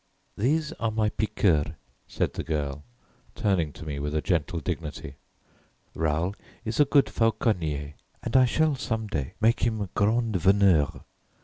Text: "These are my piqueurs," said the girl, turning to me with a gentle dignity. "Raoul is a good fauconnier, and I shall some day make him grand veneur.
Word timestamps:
"These 0.35 0.71
are 0.79 0.89
my 0.89 1.09
piqueurs," 1.09 1.75
said 2.07 2.33
the 2.33 2.41
girl, 2.43 2.83
turning 3.35 3.71
to 3.73 3.85
me 3.85 3.99
with 3.99 4.15
a 4.15 4.21
gentle 4.23 4.59
dignity. 4.59 5.13
"Raoul 5.93 6.33
is 6.65 6.79
a 6.79 6.85
good 6.85 7.05
fauconnier, 7.07 7.93
and 8.23 8.35
I 8.35 8.45
shall 8.45 8.73
some 8.75 9.05
day 9.05 9.35
make 9.39 9.59
him 9.59 9.89
grand 9.93 10.37
veneur. 10.37 11.01